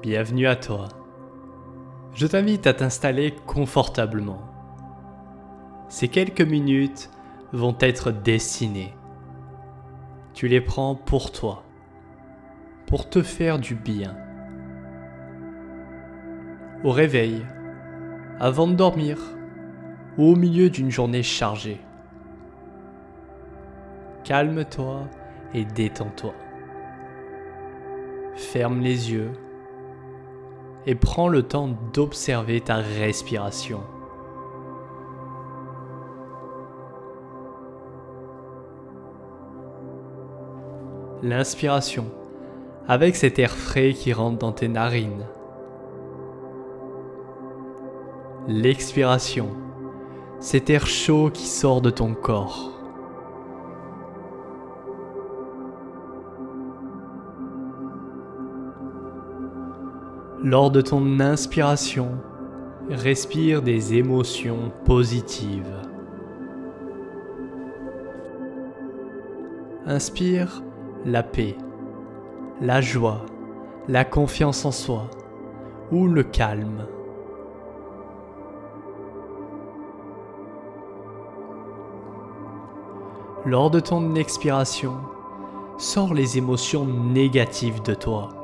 [0.00, 0.86] Bienvenue à toi.
[2.14, 4.38] Je t'invite à t'installer confortablement.
[5.88, 7.10] Ces quelques minutes
[7.52, 8.94] vont être destinées.
[10.34, 11.64] Tu les prends pour toi,
[12.86, 14.16] pour te faire du bien.
[16.84, 17.44] Au réveil,
[18.38, 19.18] avant de dormir
[20.16, 21.80] ou au milieu d'une journée chargée.
[24.22, 25.08] Calme-toi
[25.54, 26.34] et détends-toi.
[28.36, 29.32] Ferme les yeux
[30.88, 33.82] et prends le temps d'observer ta respiration.
[41.22, 42.06] L'inspiration,
[42.86, 45.26] avec cet air frais qui rentre dans tes narines.
[48.46, 49.50] L'expiration,
[50.40, 52.77] cet air chaud qui sort de ton corps.
[60.50, 62.08] Lors de ton inspiration,
[62.88, 65.76] respire des émotions positives.
[69.84, 70.62] Inspire
[71.04, 71.54] la paix,
[72.62, 73.26] la joie,
[73.88, 75.10] la confiance en soi
[75.92, 76.86] ou le calme.
[83.44, 84.94] Lors de ton expiration,
[85.76, 88.37] sors les émotions négatives de toi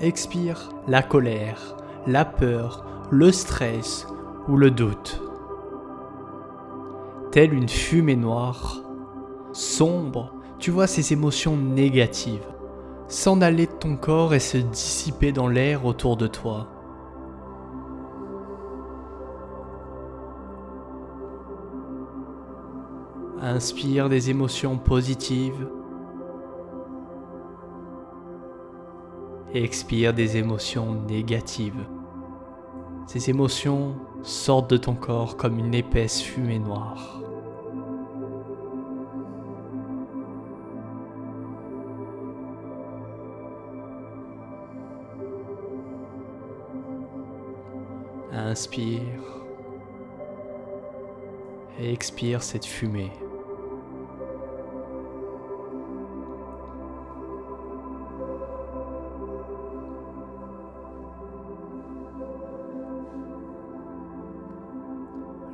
[0.00, 1.76] expire la colère,
[2.06, 4.06] la peur, le stress
[4.48, 5.22] ou le doute.
[7.30, 8.82] Telle une fumée noire,
[9.52, 12.46] sombre, tu vois ces émotions négatives
[13.12, 16.66] s'en aller de ton corps et se dissiper dans l'air autour de toi.
[23.40, 25.68] Inspire des émotions positives
[29.54, 31.86] expire des émotions négatives.
[33.06, 37.20] Ces émotions sortent de ton corps comme une épaisse fumée noire.
[48.32, 49.00] Inspire
[51.78, 53.12] et expire cette fumée.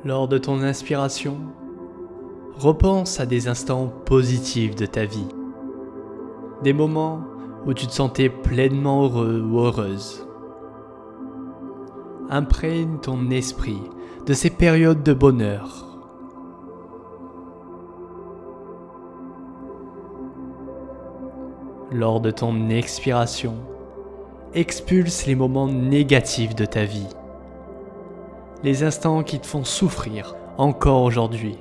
[0.05, 1.35] Lors de ton inspiration,
[2.55, 5.27] repense à des instants positifs de ta vie.
[6.63, 7.19] Des moments
[7.65, 10.25] où tu te sentais pleinement heureux ou heureuse.
[12.29, 13.81] Imprègne ton esprit
[14.25, 15.85] de ces périodes de bonheur.
[21.91, 23.55] Lors de ton expiration,
[24.53, 27.09] expulse les moments négatifs de ta vie
[28.63, 31.57] les instants qui te font souffrir encore aujourd'hui.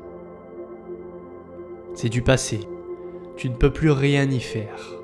[1.94, 2.60] C'est du passé,
[3.36, 4.94] tu ne peux plus rien y faire.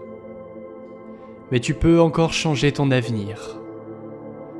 [1.52, 3.60] Mais tu peux encore changer ton avenir.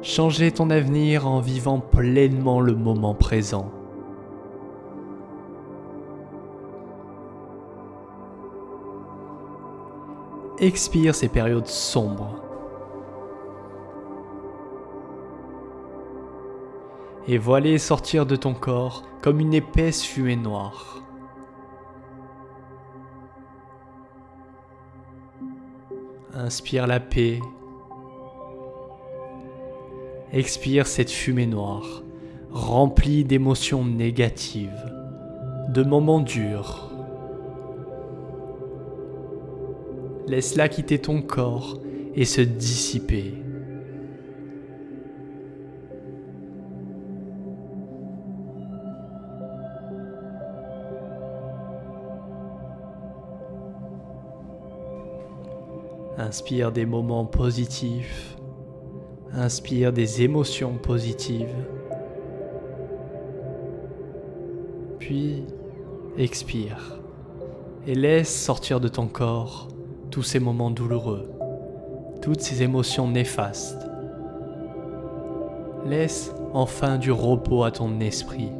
[0.02, 3.70] Changer ton avenir en vivant pleinement le moment présent.
[10.60, 12.43] Expire ces périodes sombres
[17.26, 21.02] et voiler sortir de ton corps comme une épaisse fumée noire.
[26.34, 27.40] Inspire la paix.
[30.32, 32.02] Expire cette fumée noire,
[32.50, 34.92] remplie d'émotions négatives,
[35.68, 36.90] de moments durs.
[40.26, 41.78] Laisse-la quitter ton corps
[42.16, 43.43] et se dissiper.
[56.16, 58.36] Inspire des moments positifs.
[59.32, 61.54] Inspire des émotions positives.
[64.98, 65.44] Puis
[66.16, 67.00] expire
[67.86, 69.68] et laisse sortir de ton corps
[70.10, 71.28] tous ces moments douloureux,
[72.22, 73.86] toutes ces émotions néfastes.
[75.84, 78.50] Laisse enfin du repos à ton esprit.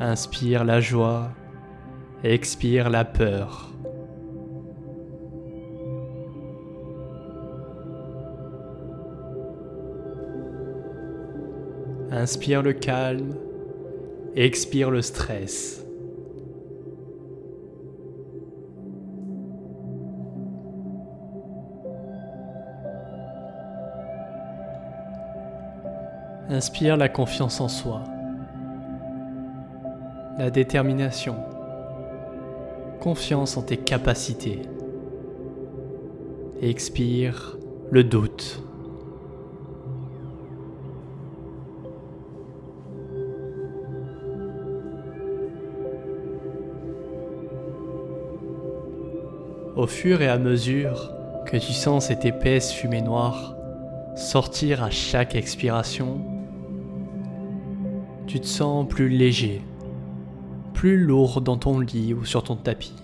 [0.00, 1.30] Inspire la joie,
[2.22, 3.72] expire la peur.
[12.10, 13.34] Inspire le calme,
[14.34, 15.84] expire le stress.
[26.50, 28.04] Inspire la confiance en soi,
[30.38, 31.34] la détermination,
[33.00, 34.62] confiance en tes capacités.
[36.62, 37.58] Expire
[37.90, 38.62] le doute.
[49.74, 51.12] Au fur et à mesure
[51.46, 53.56] que tu sens cette épaisse fumée noire
[54.16, 56.20] sortir à chaque expiration,
[58.26, 59.62] tu te sens plus léger,
[60.78, 62.94] plus lourd dans ton lit ou sur ton tapis.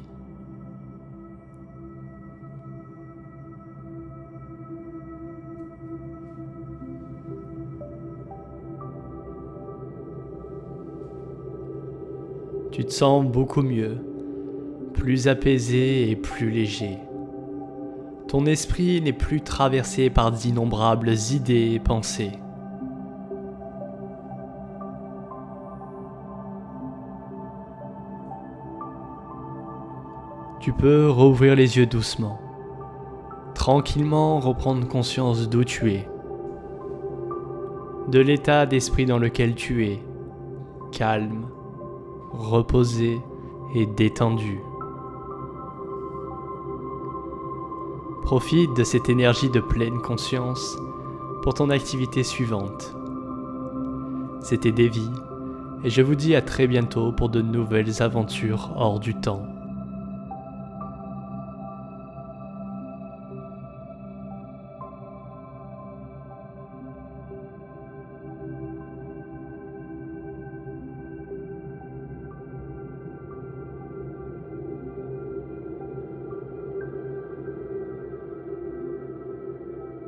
[12.71, 13.97] Tu te sens beaucoup mieux,
[14.93, 16.99] plus apaisé et plus léger.
[18.29, 22.39] Ton esprit n'est plus traversé par d'innombrables idées et pensées.
[30.65, 32.41] Tu peux rouvrir les yeux doucement,
[33.55, 36.09] tranquillement reprendre conscience d'où tu es,
[38.09, 40.03] de l'état d'esprit dans lequel tu es,
[40.91, 41.49] calme,
[42.33, 43.21] reposé
[43.75, 44.59] et détendu.
[48.23, 50.79] Profite de cette énergie de pleine conscience
[51.43, 52.97] pour ton activité suivante.
[54.41, 55.11] C'était Davy
[55.85, 59.54] et je vous dis à très bientôt pour de nouvelles aventures hors du temps.